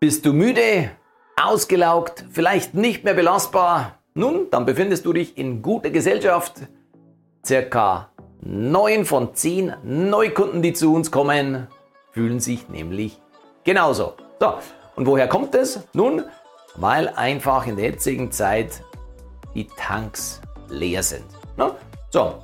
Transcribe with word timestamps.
Bist 0.00 0.26
du 0.26 0.32
müde, 0.32 0.90
ausgelaugt, 1.40 2.24
vielleicht 2.30 2.74
nicht 2.74 3.04
mehr 3.04 3.14
belastbar? 3.14 3.98
Nun, 4.14 4.50
dann 4.50 4.66
befindest 4.66 5.06
du 5.06 5.12
dich 5.12 5.38
in 5.38 5.62
guter 5.62 5.90
Gesellschaft. 5.90 6.62
Circa 7.46 8.10
9 8.42 9.04
von 9.04 9.34
10 9.34 9.74
Neukunden, 9.82 10.62
die 10.62 10.72
zu 10.72 10.92
uns 10.92 11.10
kommen, 11.10 11.68
fühlen 12.12 12.40
sich 12.40 12.68
nämlich 12.68 13.20
genauso. 13.62 14.14
So, 14.40 14.54
und 14.96 15.06
woher 15.06 15.28
kommt 15.28 15.54
es? 15.54 15.80
Nun, 15.94 16.24
weil 16.74 17.08
einfach 17.08 17.66
in 17.66 17.76
der 17.76 17.86
jetzigen 17.86 18.30
Zeit 18.30 18.82
die 19.54 19.68
Tanks 19.78 20.42
leer 20.68 21.02
sind. 21.02 21.24
Ne? 21.56 21.70
So, 22.10 22.40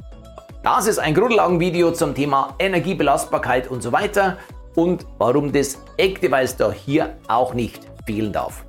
das 0.62 0.86
ist 0.86 0.98
ein 0.98 1.14
Grundlagenvideo 1.14 1.92
zum 1.92 2.14
Thema 2.14 2.54
Energiebelastbarkeit 2.58 3.68
und 3.68 3.82
so 3.82 3.92
weiter 3.92 4.38
und 4.74 5.06
warum 5.18 5.52
das 5.52 5.78
Activize 5.96 6.56
da 6.56 6.70
hier 6.70 7.16
auch 7.28 7.54
nicht 7.54 7.80
fehlen 8.06 8.32
darf. 8.32 8.64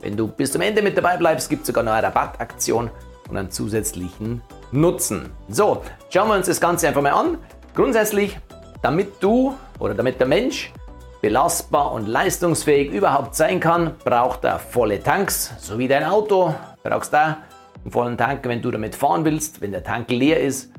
Wenn 0.00 0.16
du 0.16 0.28
bis 0.28 0.52
zum 0.52 0.60
Ende 0.60 0.82
mit 0.82 0.96
dabei 0.96 1.16
bleibst, 1.16 1.48
gibt 1.48 1.62
es 1.62 1.68
sogar 1.68 1.82
noch 1.82 1.92
eine 1.92 2.06
Rabattaktion 2.06 2.90
und 3.28 3.36
einen 3.36 3.50
zusätzlichen 3.50 4.42
Nutzen. 4.72 5.30
So, 5.48 5.82
schauen 6.10 6.28
wir 6.28 6.36
uns 6.36 6.46
das 6.46 6.60
Ganze 6.60 6.88
einfach 6.88 7.02
mal 7.02 7.12
an. 7.12 7.38
Grundsätzlich, 7.74 8.38
damit 8.82 9.22
du 9.22 9.54
oder 9.78 9.94
damit 9.94 10.20
der 10.20 10.26
Mensch 10.26 10.72
belastbar 11.20 11.92
und 11.92 12.06
leistungsfähig 12.06 12.92
überhaupt 12.92 13.34
sein 13.34 13.58
kann, 13.58 13.94
braucht 14.04 14.44
er 14.44 14.58
volle 14.58 15.02
Tanks, 15.02 15.52
so 15.58 15.78
wie 15.78 15.88
dein 15.88 16.04
Auto. 16.04 16.54
Brauchst 16.82 17.12
da 17.12 17.38
einen 17.82 17.90
vollen 17.90 18.16
Tank, 18.16 18.46
wenn 18.46 18.62
du 18.62 18.70
damit 18.70 18.94
fahren 18.94 19.24
willst. 19.24 19.60
Wenn 19.60 19.72
der 19.72 19.82
Tank 19.82 20.10
leer 20.10 20.40
ist, 20.40 20.70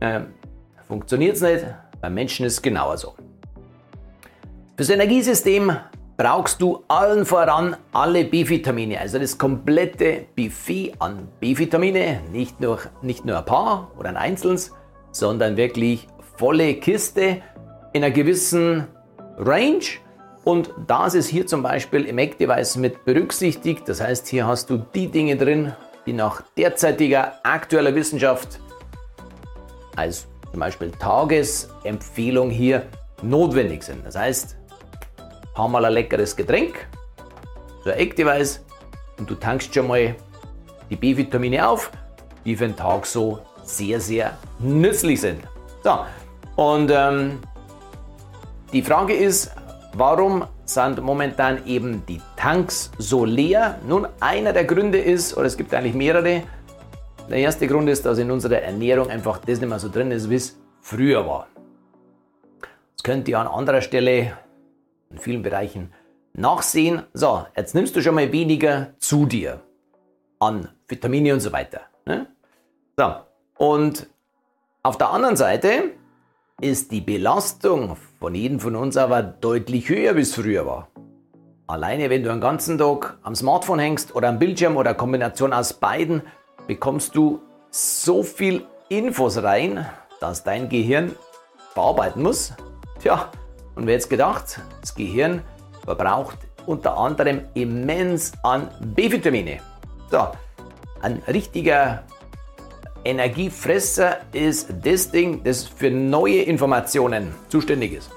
äh, 0.00 0.20
funktioniert 0.88 1.36
es 1.36 1.42
nicht. 1.42 1.66
Beim 2.00 2.14
Menschen 2.14 2.44
ist 2.46 2.54
es 2.54 2.62
genauso. 2.62 3.14
Fürs 4.76 4.90
Energiesystem 4.90 5.76
brauchst 6.16 6.60
du 6.60 6.82
allen 6.88 7.24
voran 7.24 7.76
alle 7.92 8.24
B-Vitamine, 8.24 8.98
also 8.98 9.20
das 9.20 9.38
komplette 9.38 10.26
Buffet 10.34 10.94
an 10.98 11.28
B-Vitamine, 11.38 12.22
nicht 12.32 12.60
nur, 12.60 12.80
nicht 13.00 13.24
nur 13.24 13.38
ein 13.38 13.44
paar 13.44 13.92
oder 13.96 14.08
ein 14.08 14.16
einzelnes, 14.16 14.72
sondern 15.12 15.56
wirklich 15.56 16.08
volle 16.36 16.74
Kiste 16.74 17.40
in 17.92 18.02
einer 18.02 18.10
gewissen 18.10 18.88
Range. 19.38 19.84
Und 20.42 20.70
das 20.88 21.14
ist 21.14 21.28
hier 21.28 21.46
zum 21.46 21.62
Beispiel 21.62 22.04
im 22.06 22.16
Mac-Device 22.16 22.76
mit 22.76 23.04
berücksichtigt. 23.04 23.88
Das 23.88 24.00
heißt, 24.00 24.26
hier 24.26 24.44
hast 24.44 24.70
du 24.70 24.78
die 24.78 25.06
Dinge 25.06 25.36
drin, 25.36 25.72
die 26.04 26.12
nach 26.12 26.42
derzeitiger 26.56 27.34
aktueller 27.44 27.94
Wissenschaft 27.94 28.58
als 29.94 30.26
zum 30.50 30.58
Beispiel 30.58 30.90
Tagesempfehlung 30.90 32.50
hier 32.50 32.82
notwendig 33.22 33.84
sind. 33.84 34.04
Das 34.04 34.16
heißt, 34.16 34.56
hau 35.56 35.68
mal 35.68 35.84
ein 35.84 35.92
leckeres 35.92 36.34
Getränk, 36.36 36.86
so 37.84 37.90
ein 37.90 37.98
Eckdevice 37.98 38.64
und 39.18 39.30
du 39.30 39.34
tankst 39.34 39.74
schon 39.74 39.86
mal 39.86 40.14
die 40.90 40.96
B-Vitamine 40.96 41.68
auf, 41.68 41.90
die 42.44 42.56
für 42.56 42.66
den 42.66 42.76
Tag 42.76 43.06
so 43.06 43.40
sehr, 43.62 44.00
sehr 44.00 44.36
nützlich 44.58 45.20
sind. 45.20 45.40
So, 45.82 46.00
und 46.56 46.90
ähm, 46.92 47.38
die 48.72 48.82
Frage 48.82 49.14
ist, 49.14 49.52
warum 49.94 50.44
sind 50.64 51.02
momentan 51.02 51.66
eben 51.66 52.04
die 52.06 52.20
Tanks 52.36 52.90
so 52.98 53.24
leer? 53.24 53.78
Nun, 53.86 54.06
einer 54.20 54.52
der 54.52 54.64
Gründe 54.64 54.98
ist, 54.98 55.36
oder 55.36 55.46
es 55.46 55.56
gibt 55.56 55.72
eigentlich 55.74 55.94
mehrere, 55.94 56.42
der 57.28 57.38
erste 57.38 57.66
Grund 57.66 57.88
ist, 57.88 58.04
dass 58.04 58.18
in 58.18 58.30
unserer 58.30 58.60
Ernährung 58.60 59.08
einfach 59.08 59.38
das 59.38 59.60
nicht 59.60 59.68
mehr 59.68 59.78
so 59.78 59.88
drin 59.88 60.10
ist, 60.10 60.28
wie 60.28 60.34
es 60.34 60.58
früher 60.80 61.26
war. 61.26 61.46
Das 62.96 63.02
könnt 63.02 63.28
ihr 63.28 63.38
an 63.38 63.46
anderer 63.46 63.80
Stelle 63.80 64.32
in 65.14 65.18
vielen 65.18 65.42
Bereichen 65.42 65.92
nachsehen. 66.32 67.02
So, 67.12 67.46
jetzt 67.56 67.74
nimmst 67.74 67.94
du 67.94 68.02
schon 68.02 68.16
mal 68.16 68.32
weniger 68.32 68.94
zu 68.98 69.26
dir 69.26 69.60
an 70.40 70.68
Vitamine 70.88 71.32
und 71.32 71.40
so 71.40 71.52
weiter. 71.52 71.82
Ne? 72.04 72.26
So, 72.96 73.14
und 73.56 74.08
auf 74.82 74.98
der 74.98 75.10
anderen 75.10 75.36
Seite 75.36 75.92
ist 76.60 76.90
die 76.90 77.00
Belastung 77.00 77.96
von 78.18 78.34
jedem 78.34 78.60
von 78.60 78.76
uns 78.76 78.96
aber 78.96 79.22
deutlich 79.22 79.88
höher, 79.88 80.16
wie 80.16 80.20
es 80.20 80.34
früher 80.34 80.66
war. 80.66 80.88
Alleine 81.66 82.10
wenn 82.10 82.22
du 82.22 82.30
einen 82.30 82.40
ganzen 82.40 82.76
Tag 82.76 83.18
am 83.22 83.34
Smartphone 83.34 83.78
hängst 83.78 84.14
oder 84.14 84.28
am 84.28 84.38
Bildschirm 84.38 84.76
oder 84.76 84.94
Kombination 84.94 85.52
aus 85.52 85.74
beiden, 85.74 86.22
bekommst 86.66 87.14
du 87.14 87.40
so 87.70 88.22
viel 88.22 88.66
Infos 88.88 89.42
rein, 89.42 89.86
dass 90.20 90.44
dein 90.44 90.68
Gehirn 90.68 91.14
verarbeiten 91.72 92.22
muss. 92.22 92.52
Tja, 93.00 93.30
und 93.74 93.86
wer 93.86 93.94
jetzt 93.94 94.10
gedacht, 94.10 94.60
das 94.80 94.94
Gehirn 94.94 95.42
verbraucht 95.84 96.38
unter 96.66 96.96
anderem 96.96 97.42
immens 97.54 98.32
an 98.42 98.68
B-Vitamine. 98.80 99.60
So, 100.10 100.28
ein 101.02 101.22
richtiger 101.28 102.04
Energiefresser 103.04 104.18
ist 104.32 104.72
das 104.82 105.10
Ding, 105.10 105.44
das 105.44 105.64
für 105.64 105.90
neue 105.90 106.42
Informationen 106.42 107.34
zuständig 107.48 107.92
ist. 107.92 108.10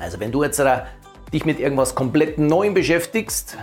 Also 0.00 0.20
wenn 0.20 0.30
du 0.30 0.44
jetzt 0.44 0.60
äh, 0.60 0.82
dich 1.32 1.44
mit 1.44 1.58
irgendwas 1.58 1.94
komplett 1.94 2.38
Neuem 2.38 2.74
beschäftigst, 2.74 3.58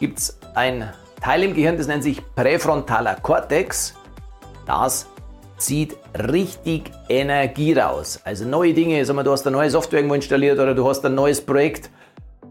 gibt 0.00 0.18
es 0.18 0.38
ein 0.54 0.90
Teil 1.20 1.42
im 1.42 1.54
Gehirn, 1.54 1.76
das 1.76 1.86
nennt 1.86 2.02
sich 2.02 2.22
präfrontaler 2.34 3.16
Cortex. 3.16 3.94
Das 4.66 5.06
zieht 5.58 5.96
richtig 6.14 6.90
Energie 7.08 7.72
raus. 7.74 8.20
Also 8.24 8.46
neue 8.46 8.72
Dinge, 8.72 9.04
sag 9.04 9.16
mal, 9.16 9.22
du 9.22 9.32
hast 9.32 9.46
eine 9.46 9.56
neue 9.56 9.70
Software 9.70 9.98
irgendwo 9.98 10.14
installiert 10.14 10.58
oder 10.58 10.74
du 10.74 10.88
hast 10.88 11.04
ein 11.04 11.14
neues 11.14 11.40
Projekt 11.40 11.90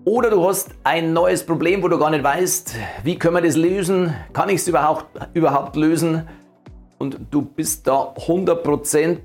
oder 0.05 0.29
du 0.29 0.47
hast 0.47 0.69
ein 0.83 1.13
neues 1.13 1.45
Problem, 1.45 1.81
wo 1.83 1.87
du 1.87 1.97
gar 1.97 2.09
nicht 2.09 2.23
weißt, 2.23 2.75
wie 3.03 3.17
können 3.17 3.35
wir 3.35 3.41
das 3.41 3.55
lösen, 3.55 4.13
kann 4.33 4.49
ich 4.49 4.55
es 4.55 4.67
überhaupt, 4.67 5.05
überhaupt 5.33 5.75
lösen 5.75 6.27
und 6.97 7.17
du 7.31 7.41
bist 7.41 7.87
da 7.87 8.13
100% 8.13 9.17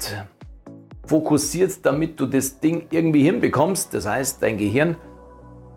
fokussiert, 1.06 1.84
damit 1.84 2.19
du 2.19 2.26
das 2.26 2.60
Ding 2.60 2.87
irgendwie 2.91 3.22
hinbekommst. 3.22 3.94
Das 3.94 4.06
heißt, 4.06 4.42
dein 4.42 4.59
Gehirn 4.59 4.97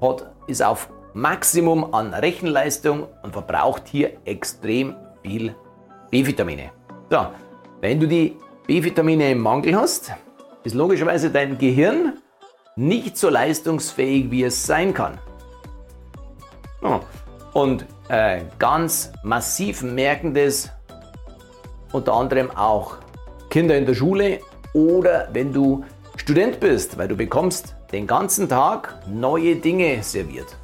hat, 0.01 0.31
ist 0.47 0.63
auf 0.63 0.89
Maximum 1.13 1.93
an 1.93 2.13
Rechenleistung 2.13 3.07
und 3.23 3.33
verbraucht 3.33 3.83
hier 3.87 4.11
extrem 4.25 4.95
viel 5.23 5.55
B-Vitamine. 6.11 6.71
So, 7.09 7.27
wenn 7.81 7.99
du 7.99 8.07
die 8.07 8.35
B-Vitamine 8.67 9.31
im 9.31 9.39
Mangel 9.39 9.75
hast, 9.75 10.11
ist 10.63 10.73
logischerweise 10.73 11.29
dein 11.29 11.57
Gehirn 11.57 12.19
nicht 12.75 13.17
so 13.17 13.29
leistungsfähig, 13.29 14.31
wie 14.31 14.43
es 14.43 14.65
sein 14.65 14.93
kann. 14.93 15.19
Und 17.53 17.85
äh, 18.09 18.41
ganz 18.59 19.11
massiv 19.23 19.81
merken 19.81 20.33
das 20.33 20.69
unter 21.91 22.13
anderem 22.13 22.51
auch 22.51 22.97
Kinder 23.49 23.77
in 23.77 23.85
der 23.85 23.93
Schule 23.93 24.39
oder 24.73 25.29
wenn 25.31 25.53
du 25.53 25.83
Student 26.17 26.59
bist, 26.59 26.97
weil 26.97 27.07
du 27.07 27.15
bekommst 27.15 27.75
den 27.91 28.07
ganzen 28.07 28.49
Tag 28.49 28.99
neue 29.07 29.55
Dinge 29.55 30.03
serviert. 30.03 30.57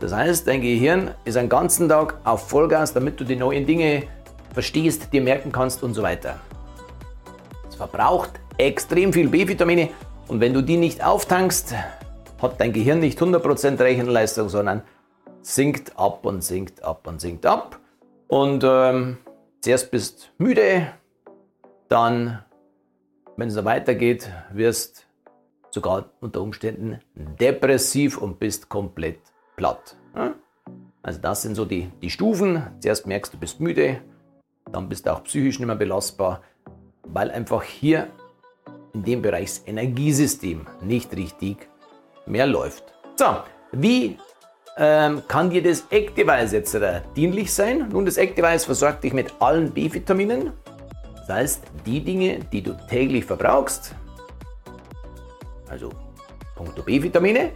Das 0.00 0.12
heißt, 0.12 0.48
dein 0.48 0.62
Gehirn 0.62 1.12
ist 1.24 1.36
einen 1.36 1.48
ganzen 1.48 1.88
Tag 1.88 2.16
auf 2.24 2.48
Vollgas, 2.48 2.92
damit 2.92 3.20
du 3.20 3.24
die 3.24 3.36
neuen 3.36 3.66
Dinge 3.66 4.04
verstehst, 4.52 5.12
dir 5.12 5.22
merken 5.22 5.52
kannst 5.52 5.82
und 5.82 5.94
so 5.94 6.02
weiter. 6.02 6.38
Es 7.68 7.74
verbraucht 7.74 8.32
extrem 8.58 9.12
viel 9.12 9.28
B-Vitamine 9.28 9.90
und 10.28 10.40
wenn 10.40 10.54
du 10.54 10.62
die 10.62 10.76
nicht 10.76 11.04
auftankst, 11.04 11.74
hat 12.40 12.60
dein 12.60 12.72
Gehirn 12.72 12.98
nicht 12.98 13.20
100% 13.20 13.78
Rechenleistung, 13.78 14.48
sondern 14.48 14.82
sinkt 15.42 15.98
ab 15.98 16.24
und 16.26 16.42
sinkt 16.42 16.82
ab 16.82 17.06
und 17.06 17.20
sinkt 17.20 17.46
ab. 17.46 17.78
Und 18.28 18.64
ähm, 18.64 19.18
zuerst 19.60 19.90
bist 19.90 20.32
müde, 20.38 20.88
dann, 21.88 22.44
wenn 23.36 23.48
es 23.48 23.54
so 23.54 23.64
weitergeht, 23.64 24.30
wirst 24.52 25.06
sogar 25.70 26.10
unter 26.20 26.40
Umständen 26.40 27.00
depressiv 27.14 28.18
und 28.18 28.38
bist 28.38 28.68
komplett 28.68 29.20
platt. 29.56 29.96
Also 31.02 31.20
das 31.20 31.42
sind 31.42 31.54
so 31.54 31.64
die, 31.64 31.90
die 32.00 32.10
Stufen. 32.10 32.62
Zuerst 32.80 33.06
merkst 33.06 33.34
du, 33.34 33.38
bist 33.38 33.60
müde, 33.60 34.00
dann 34.72 34.88
bist 34.88 35.06
du 35.06 35.12
auch 35.12 35.22
psychisch 35.24 35.58
nicht 35.58 35.66
mehr 35.66 35.76
belastbar, 35.76 36.40
weil 37.04 37.30
einfach 37.30 37.62
hier 37.62 38.08
in 38.94 39.04
dem 39.04 39.22
Bereich 39.22 39.46
das 39.46 39.62
Energiesystem 39.66 40.66
nicht 40.82 41.14
richtig 41.16 41.68
mehr 42.26 42.46
läuft. 42.46 42.84
So, 43.16 43.26
wie 43.72 44.18
ähm, 44.76 45.22
kann 45.28 45.50
dir 45.50 45.62
das 45.62 45.84
Eckdevice 45.90 46.52
jetzt 46.52 46.74
äh, 46.74 47.02
dienlich 47.14 47.52
sein? 47.52 47.88
Nun, 47.90 48.06
das 48.06 48.16
Eckdevice 48.16 48.64
versorgt 48.64 49.04
dich 49.04 49.12
mit 49.12 49.34
allen 49.40 49.70
B-Vitaminen. 49.70 50.52
Das 51.14 51.28
heißt, 51.28 51.64
die 51.86 52.02
Dinge, 52.02 52.40
die 52.52 52.62
du 52.62 52.76
täglich 52.88 53.24
verbrauchst, 53.24 53.94
also 55.68 55.90
punkto 56.56 56.82
B-Vitamine, 56.82 57.52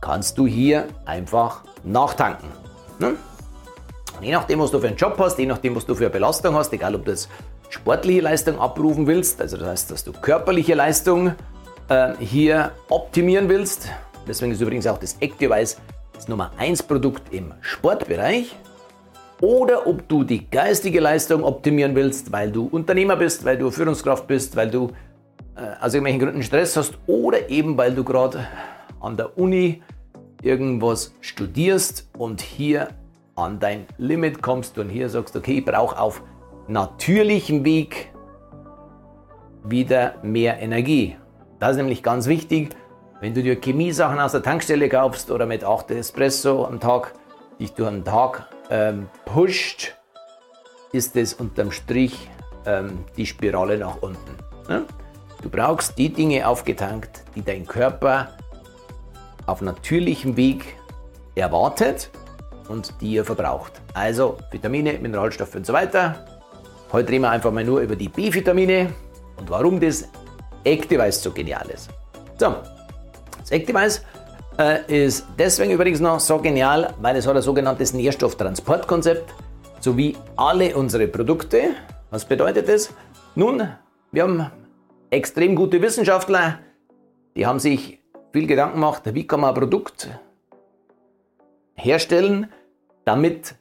kannst 0.00 0.38
du 0.38 0.46
hier 0.46 0.86
einfach 1.04 1.62
nachtanken. 1.84 2.48
Ne? 2.98 3.16
Je 4.22 4.32
nachdem, 4.32 4.60
was 4.60 4.70
du 4.70 4.78
für 4.78 4.88
einen 4.88 4.96
Job 4.96 5.16
hast, 5.18 5.38
je 5.38 5.46
nachdem, 5.46 5.76
was 5.76 5.86
du 5.86 5.94
für 5.94 6.04
eine 6.04 6.10
Belastung 6.10 6.54
hast, 6.54 6.72
egal 6.72 6.94
ob 6.94 7.04
du 7.04 7.10
das 7.12 7.28
sportliche 7.68 8.20
Leistung 8.20 8.58
abrufen 8.58 9.06
willst, 9.06 9.40
also 9.40 9.56
das 9.56 9.68
heißt, 9.68 9.90
dass 9.90 10.04
du 10.04 10.12
körperliche 10.12 10.74
Leistung 10.74 11.34
äh, 11.88 12.14
hier 12.18 12.72
optimieren 12.88 13.48
willst, 13.48 13.88
Deswegen 14.30 14.52
ist 14.52 14.60
übrigens 14.60 14.86
auch 14.86 14.98
das 14.98 15.16
Activize 15.20 15.76
das 16.14 16.28
Nummer 16.28 16.52
1 16.58 16.82
Produkt 16.84 17.32
im 17.32 17.52
Sportbereich. 17.60 18.54
Oder 19.40 19.86
ob 19.86 20.06
du 20.06 20.22
die 20.22 20.48
geistige 20.50 21.00
Leistung 21.00 21.42
optimieren 21.42 21.94
willst, 21.94 22.30
weil 22.30 22.52
du 22.52 22.66
Unternehmer 22.66 23.16
bist, 23.16 23.44
weil 23.44 23.56
du 23.56 23.70
Führungskraft 23.70 24.26
bist, 24.26 24.54
weil 24.54 24.70
du 24.70 24.92
äh, 25.56 25.62
aus 25.80 25.94
irgendwelchen 25.94 26.20
Gründen 26.20 26.42
Stress 26.42 26.76
hast 26.76 26.98
oder 27.06 27.48
eben 27.48 27.78
weil 27.78 27.94
du 27.94 28.04
gerade 28.04 28.46
an 29.00 29.16
der 29.16 29.38
Uni 29.38 29.82
irgendwas 30.42 31.14
studierst 31.22 32.08
und 32.16 32.42
hier 32.42 32.90
an 33.40 33.58
dein 33.58 33.86
Limit 33.98 34.42
kommst 34.42 34.78
und 34.78 34.88
hier 34.88 35.08
sagst, 35.08 35.36
okay, 35.36 35.58
ich 35.58 35.64
brauche 35.64 35.98
auf 35.98 36.22
natürlichem 36.68 37.64
Weg 37.64 38.12
wieder 39.64 40.14
mehr 40.22 40.60
Energie. 40.60 41.16
Das 41.58 41.72
ist 41.72 41.76
nämlich 41.76 42.02
ganz 42.02 42.26
wichtig, 42.26 42.70
wenn 43.20 43.34
du 43.34 43.42
dir 43.42 43.60
Chemiesachen 43.60 44.18
aus 44.18 44.32
der 44.32 44.42
Tankstelle 44.42 44.88
kaufst 44.88 45.30
oder 45.30 45.44
mit 45.46 45.64
8 45.64 45.90
Espresso 45.90 46.64
am 46.64 46.80
Tag 46.80 47.12
dich 47.58 47.72
durch 47.74 47.88
einen 47.88 48.04
Tag 48.04 48.48
ähm, 48.70 49.08
pusht, 49.26 49.94
ist 50.92 51.16
es 51.16 51.34
unterm 51.34 51.70
Strich 51.70 52.30
ähm, 52.64 53.04
die 53.16 53.26
Spirale 53.26 53.76
nach 53.76 54.00
unten. 54.00 54.36
Ne? 54.68 54.84
Du 55.42 55.50
brauchst 55.50 55.98
die 55.98 56.10
Dinge 56.10 56.46
aufgetankt, 56.48 57.24
die 57.34 57.42
dein 57.42 57.66
Körper 57.66 58.28
auf 59.46 59.60
natürlichem 59.60 60.36
Weg 60.36 60.76
erwartet 61.34 62.10
und 62.70 62.94
die 63.00 63.18
er 63.18 63.24
verbraucht. 63.24 63.72
Also 63.94 64.38
Vitamine, 64.50 64.98
Mineralstoffe 64.98 65.54
und 65.56 65.66
so 65.66 65.72
weiter. 65.72 66.24
Heute 66.92 67.10
reden 67.10 67.22
wir 67.22 67.30
einfach 67.30 67.52
mal 67.52 67.64
nur 67.64 67.80
über 67.80 67.96
die 67.96 68.08
B-Vitamine 68.08 68.92
und 69.36 69.50
warum 69.50 69.80
das 69.80 70.08
Activize 70.64 71.20
so 71.20 71.32
genial 71.32 71.68
ist. 71.68 71.90
So, 72.38 72.54
das 73.38 73.50
Activize 73.50 74.02
äh, 74.58 75.04
ist 75.04 75.26
deswegen 75.38 75.72
übrigens 75.72 76.00
noch 76.00 76.20
so 76.20 76.38
genial, 76.38 76.94
weil 77.00 77.16
es 77.16 77.26
hat 77.26 77.36
ein 77.36 77.42
sogenanntes 77.42 77.92
Nährstofftransportkonzept 77.92 79.34
sowie 79.80 80.16
alle 80.36 80.76
unsere 80.76 81.08
Produkte. 81.08 81.74
Was 82.10 82.24
bedeutet 82.24 82.68
das? 82.68 82.92
Nun, 83.34 83.68
wir 84.12 84.22
haben 84.22 84.50
extrem 85.10 85.56
gute 85.56 85.82
Wissenschaftler, 85.82 86.60
die 87.36 87.46
haben 87.46 87.58
sich 87.58 88.00
viel 88.32 88.46
Gedanken 88.46 88.74
gemacht, 88.74 89.02
wie 89.12 89.26
kann 89.26 89.40
man 89.40 89.50
ein 89.50 89.54
Produkt 89.54 90.08
herstellen, 91.74 92.48
damit 93.10 93.56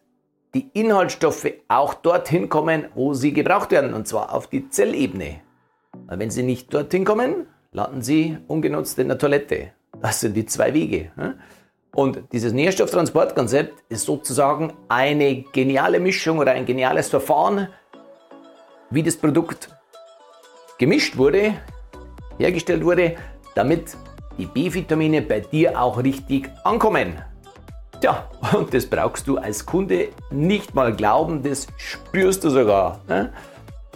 die 0.53 0.69
Inhaltsstoffe 0.73 1.51
auch 1.69 1.95
dorthin 1.95 2.49
kommen, 2.49 2.85
wo 2.93 3.15
sie 3.15 3.33
gebraucht 3.33 3.71
werden, 3.71 3.95
und 3.95 4.07
zwar 4.07 4.31
auf 4.31 4.45
die 4.45 4.69
Zellebene. 4.69 5.41
Weil 6.05 6.19
wenn 6.19 6.29
sie 6.29 6.43
nicht 6.43 6.71
dorthin 6.71 7.03
kommen, 7.03 7.47
landen 7.71 8.03
sie 8.03 8.37
ungenutzt 8.47 8.99
in 8.99 9.07
der 9.07 9.17
Toilette. 9.17 9.71
Das 10.03 10.19
sind 10.19 10.35
die 10.35 10.45
zwei 10.45 10.75
Wege. 10.75 11.11
Und 11.95 12.31
dieses 12.31 12.53
Nährstofftransportkonzept 12.53 13.85
ist 13.89 14.05
sozusagen 14.05 14.73
eine 14.87 15.41
geniale 15.51 15.99
Mischung 15.99 16.37
oder 16.37 16.51
ein 16.51 16.67
geniales 16.67 17.09
Verfahren, 17.09 17.69
wie 18.91 19.01
das 19.01 19.17
Produkt 19.17 19.69
gemischt 20.77 21.17
wurde, 21.17 21.55
hergestellt 22.37 22.83
wurde, 22.83 23.15
damit 23.55 23.97
die 24.37 24.45
B-Vitamine 24.45 25.23
bei 25.23 25.39
dir 25.39 25.81
auch 25.81 25.97
richtig 26.03 26.51
ankommen. 26.63 27.19
Tja, 28.01 28.29
und 28.53 28.73
das 28.73 28.85
brauchst 28.85 29.27
du 29.27 29.37
als 29.37 29.65
Kunde 29.65 30.09
nicht 30.31 30.73
mal 30.73 30.95
glauben, 30.95 31.43
das 31.43 31.67
spürst 31.75 32.43
du 32.45 32.49
sogar. 32.49 33.01
Ne? 33.09 33.33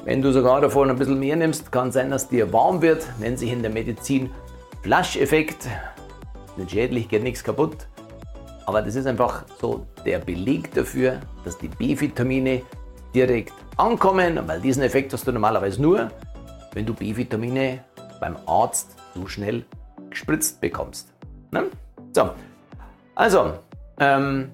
Wenn 0.04 0.22
du 0.22 0.34
sogar 0.34 0.60
davon 0.60 0.90
ein 0.90 0.98
bisschen 0.98 1.20
mehr 1.20 1.38
nimmst, 1.38 1.72
kann 1.72 1.92
sein, 1.94 2.10
dass 2.10 2.28
dir 2.28 2.52
warm 2.52 2.82
wird, 2.82 3.08
nennt 3.20 3.40
sich 3.40 3.52
in 3.52 3.62
der 3.62 3.72
Medizin 3.72 4.30
Flash-Effekt. 4.82 5.70
Nicht 6.58 6.72
schädlich, 6.72 7.08
geht 7.08 7.24
nichts 7.24 7.42
kaputt. 7.46 7.88
Aber 8.66 8.82
das 8.82 8.96
ist 8.96 9.08
einfach 9.08 9.46
so 9.62 9.86
der 10.06 10.20
Beleg 10.20 10.74
dafür, 10.74 11.22
dass 11.46 11.58
die 11.58 11.70
B-Vitamine 11.70 12.62
direkt 13.16 13.54
ankommen, 13.78 14.38
weil 14.46 14.60
diesen 14.60 14.84
Effekt 14.84 15.14
hast 15.14 15.26
du 15.26 15.32
normalerweise 15.32 15.82
nur, 15.82 16.12
wenn 16.74 16.86
du 16.86 16.94
B-Vitamine 16.94 17.86
beim 18.20 18.36
Arzt 18.46 18.98
zu 19.14 19.28
schnell 19.28 19.64
gespritzt 20.10 20.60
bekommst. 20.60 21.14
Ne? 21.52 21.68
So, 22.14 22.32
also, 23.16 23.54
ähm, 24.00 24.52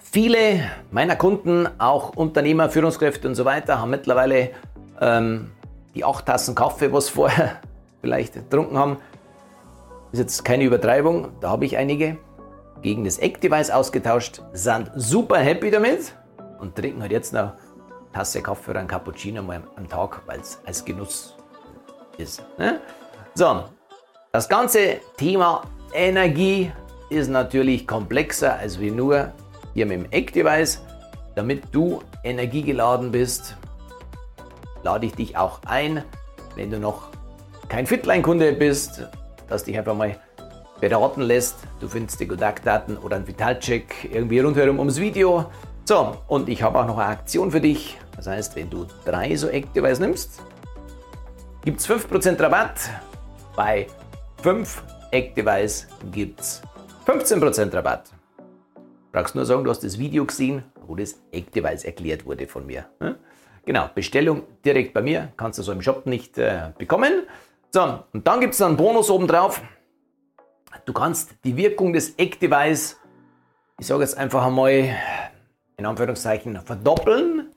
viele 0.00 0.60
meiner 0.90 1.16
Kunden, 1.16 1.68
auch 1.78 2.16
Unternehmer, 2.16 2.70
Führungskräfte 2.70 3.28
und 3.28 3.34
so 3.34 3.44
weiter, 3.44 3.80
haben 3.80 3.90
mittlerweile 3.90 4.50
ähm, 5.00 5.52
die 5.94 6.04
acht 6.04 6.26
Tassen 6.26 6.54
Kaffee, 6.54 6.92
was 6.92 7.08
vorher 7.08 7.60
vielleicht 8.00 8.34
getrunken 8.34 8.78
haben. 8.78 8.98
Ist 10.12 10.18
jetzt 10.20 10.44
keine 10.44 10.64
Übertreibung, 10.64 11.28
da 11.40 11.50
habe 11.50 11.64
ich 11.64 11.76
einige 11.76 12.18
gegen 12.82 13.04
das 13.04 13.18
Activize 13.18 13.74
ausgetauscht, 13.74 14.42
sind 14.52 14.90
super 14.94 15.38
happy 15.38 15.70
damit 15.70 16.14
und 16.60 16.76
trinken 16.76 17.00
halt 17.00 17.12
jetzt 17.12 17.34
eine 17.34 17.54
Tasse 18.12 18.42
Kaffee 18.42 18.70
oder 18.70 18.80
ein 18.80 18.86
Cappuccino 18.86 19.42
mal 19.42 19.62
am 19.76 19.88
Tag, 19.88 20.22
weil 20.26 20.40
es 20.40 20.60
als 20.64 20.84
Genuss 20.84 21.34
ist. 22.18 22.44
Ne? 22.58 22.80
So, 23.34 23.64
das 24.30 24.48
ganze 24.48 25.00
Thema 25.16 25.62
Energie 25.92 26.70
ist 27.14 27.28
natürlich 27.28 27.86
komplexer 27.86 28.56
als 28.56 28.80
wie 28.80 28.90
nur 28.90 29.32
hier 29.72 29.86
mit 29.86 29.98
dem 29.98 30.06
Eck-Device. 30.10 30.82
Damit 31.34 31.62
du 31.72 32.02
energiegeladen 32.22 33.10
bist, 33.10 33.56
lade 34.82 35.06
ich 35.06 35.14
dich 35.14 35.36
auch 35.36 35.60
ein, 35.66 36.02
wenn 36.56 36.70
du 36.70 36.78
noch 36.78 37.08
kein 37.68 37.86
Fitline-Kunde 37.86 38.52
bist, 38.52 39.06
dass 39.48 39.64
dich 39.64 39.78
einfach 39.78 39.94
mal 39.94 40.16
beraten 40.80 41.22
lässt. 41.22 41.56
Du 41.80 41.88
findest 41.88 42.20
die 42.20 42.28
Kontaktdaten 42.28 42.98
oder 42.98 43.16
einen 43.16 43.26
Vitalcheck 43.26 44.10
irgendwie 44.12 44.40
rundherum 44.40 44.78
ums 44.78 45.00
Video. 45.00 45.46
So, 45.84 46.16
und 46.28 46.48
ich 46.48 46.62
habe 46.62 46.78
auch 46.80 46.86
noch 46.86 46.98
eine 46.98 47.08
Aktion 47.08 47.50
für 47.50 47.60
dich. 47.60 47.98
Das 48.16 48.26
heißt, 48.26 48.56
wenn 48.56 48.70
du 48.70 48.86
drei 49.04 49.34
so 49.36 49.48
Eck-Device 49.48 50.00
nimmst, 50.00 50.42
gibt 51.64 51.80
es 51.80 51.88
5% 51.88 52.40
Rabatt 52.40 52.90
bei 53.56 53.86
5 54.42 54.82
Activize 55.14 55.86
gibt 56.10 56.40
es 56.40 56.60
15% 57.06 57.74
Rabatt. 57.74 58.10
Brauchst 59.12 59.34
nur 59.34 59.44
sagen, 59.44 59.64
du 59.64 59.70
hast 59.70 59.84
das 59.84 59.98
Video 59.98 60.24
gesehen, 60.24 60.64
wo 60.86 60.96
das 60.96 61.20
Activize 61.30 61.86
erklärt 61.86 62.26
wurde 62.26 62.46
von 62.46 62.66
mir. 62.66 62.86
Genau, 63.64 63.88
Bestellung 63.94 64.42
direkt 64.64 64.92
bei 64.92 65.02
mir, 65.02 65.32
kannst 65.36 65.58
du 65.58 65.62
so 65.62 65.72
im 65.72 65.80
Shop 65.80 66.06
nicht 66.06 66.36
äh, 66.36 66.72
bekommen. 66.76 67.22
So, 67.70 68.00
und 68.12 68.26
dann 68.26 68.40
gibt 68.40 68.54
es 68.54 68.62
einen 68.62 68.76
Bonus 68.76 69.10
obendrauf. 69.10 69.62
Du 70.84 70.92
kannst 70.92 71.34
die 71.44 71.56
Wirkung 71.56 71.92
des 71.92 72.18
Activize, 72.18 72.96
ich 73.78 73.86
sage 73.86 74.02
jetzt 74.02 74.18
einfach 74.18 74.44
einmal 74.44 74.94
in 75.76 75.86
Anführungszeichen, 75.86 76.60
verdoppeln 76.60 77.50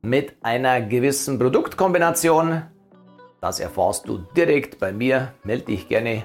mit 0.00 0.34
einer 0.42 0.80
gewissen 0.80 1.38
Produktkombination. 1.38 2.62
Das 3.40 3.60
erfährst 3.60 4.08
du 4.08 4.18
direkt 4.36 4.78
bei 4.78 4.92
mir. 4.92 5.34
Melde 5.44 5.66
dich 5.66 5.88
gerne 5.88 6.24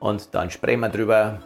und 0.00 0.34
dann 0.34 0.50
sprechen 0.50 0.80
wir 0.80 0.88
darüber, 0.88 1.40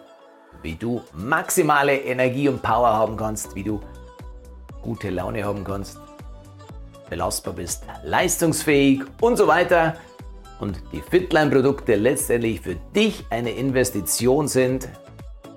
wie 0.62 0.74
du 0.74 1.02
maximale 1.14 1.96
Energie 1.96 2.48
und 2.48 2.62
Power 2.62 2.92
haben 2.92 3.16
kannst, 3.16 3.54
wie 3.54 3.64
du 3.64 3.80
gute 4.82 5.10
Laune 5.10 5.44
haben 5.44 5.64
kannst, 5.64 5.98
belastbar 7.08 7.54
bist, 7.54 7.84
leistungsfähig 8.04 9.02
und 9.20 9.36
so 9.36 9.46
weiter. 9.46 9.96
Und 10.58 10.82
die 10.92 11.00
Fitline-Produkte 11.00 11.94
letztendlich 11.94 12.60
für 12.60 12.76
dich 12.94 13.24
eine 13.30 13.50
Investition 13.50 14.46
sind 14.46 14.88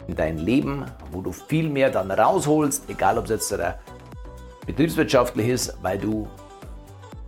in 0.07 0.15
dein 0.15 0.37
Leben, 0.37 0.85
wo 1.11 1.21
du 1.21 1.31
viel 1.31 1.69
mehr 1.69 1.89
dann 1.89 2.09
rausholst, 2.09 2.89
egal 2.89 3.17
ob 3.17 3.25
es 3.25 3.31
jetzt 3.31 3.55
betriebswirtschaftlich 4.65 5.49
ist, 5.49 5.77
weil 5.81 5.97
du 5.97 6.27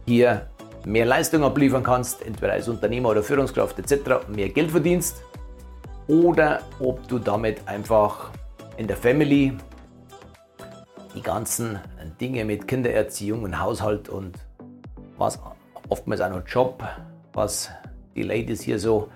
hier 0.06 0.48
mehr 0.86 1.06
Leistung 1.06 1.44
abliefern 1.44 1.84
kannst, 1.84 2.26
entweder 2.26 2.54
als 2.54 2.68
Unternehmer 2.68 3.10
oder 3.10 3.24
Führungskraft 3.24 3.80
etc., 3.80 4.28
mehr 4.30 4.50
Geld 4.50 4.72
verdienst 4.72 5.25
oder 6.08 6.62
ob 6.80 7.08
du 7.08 7.20
damit 7.20 7.68
einfach 7.68 8.32
in 8.78 8.88
der 8.88 8.98
Family 8.98 9.58
die 11.16 11.22
ganzen 11.22 11.80
Dinge 12.20 12.46
mit 12.46 12.68
Kindererziehung 12.68 13.44
und 13.44 13.60
Haushalt 13.60 14.10
und 14.10 14.38
was 15.18 15.40
oftmals 15.90 16.22
auch 16.22 16.30
noch 16.30 16.46
Job, 16.46 16.84
was 17.34 17.70
die 18.16 18.24
Ladies 18.24 18.62
hier 18.62 18.80
so 18.80 19.10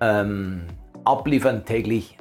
ähm, 0.00 0.62
abliefern 1.04 1.64
täglich, 1.64 2.16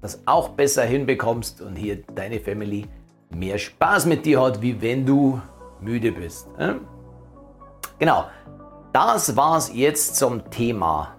das 0.00 0.22
auch 0.26 0.50
besser 0.50 0.84
hinbekommst 0.84 1.60
und 1.60 1.76
hier 1.76 2.02
deine 2.14 2.40
Family 2.40 2.86
mehr 3.30 3.58
Spaß 3.58 4.06
mit 4.06 4.24
dir 4.24 4.40
hat, 4.42 4.62
wie 4.62 4.80
wenn 4.80 5.04
du 5.04 5.40
müde 5.80 6.12
bist. 6.12 6.48
Äh? 6.58 6.74
Genau, 7.98 8.26
das 8.92 9.36
war's 9.36 9.72
jetzt 9.74 10.16
zum 10.16 10.50
Thema 10.50 11.14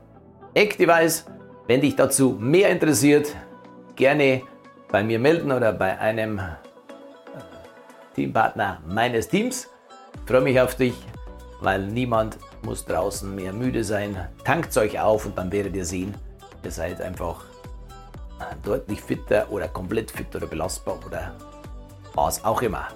Activize. 0.53 1.23
Wenn 1.67 1.81
dich 1.81 1.95
dazu 1.95 2.37
mehr 2.39 2.69
interessiert, 2.69 3.35
gerne 3.95 4.43
bei 4.91 5.03
mir 5.03 5.17
melden 5.17 5.51
oder 5.51 5.73
bei 5.73 5.97
einem 5.97 6.37
äh, 6.37 6.43
Teampartner 8.13 8.81
meines 8.87 9.27
Teams. 9.27 9.67
Ich 10.13 10.31
freue 10.31 10.41
mich 10.41 10.61
auf 10.61 10.75
dich, 10.75 10.93
weil 11.61 11.87
niemand 11.87 12.37
muss 12.61 12.85
draußen 12.85 13.33
mehr 13.33 13.51
müde 13.51 13.83
sein. 13.83 14.15
Tankt 14.43 14.77
euch 14.77 14.99
auf 14.99 15.25
und 15.25 15.37
dann 15.37 15.51
werdet 15.51 15.75
ihr 15.75 15.85
sehen, 15.85 16.13
ihr 16.63 16.71
seid 16.71 17.01
einfach 17.01 17.43
deutlich 18.63 19.01
fitter 19.01 19.47
oder 19.49 19.67
komplett 19.67 20.11
fit 20.11 20.35
oder 20.35 20.45
belastbar 20.45 20.99
oder 21.05 21.35
was 22.13 22.43
auch 22.45 22.61
immer. 22.61 22.87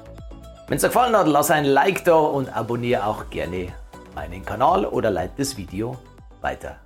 Wenn 0.67 0.75
es 0.75 0.81
dir 0.81 0.89
gefallen 0.89 1.15
hat, 1.15 1.27
lass 1.27 1.49
ein 1.49 1.65
Like 1.65 2.03
da 2.03 2.15
und 2.15 2.55
abonniere 2.55 3.05
auch 3.05 3.29
gerne 3.31 3.73
meinen 4.13 4.45
Kanal 4.45 4.85
oder 4.85 5.09
leite 5.09 5.33
das 5.37 5.57
Video 5.57 5.97
weiter. 6.41 6.77